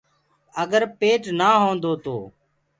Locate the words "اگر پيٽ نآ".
0.63-1.49